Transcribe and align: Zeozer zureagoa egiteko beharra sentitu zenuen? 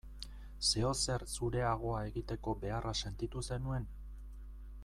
Zeozer 0.69 1.25
zureagoa 1.33 2.01
egiteko 2.07 2.57
beharra 2.65 2.97
sentitu 3.09 3.45
zenuen? 3.51 3.91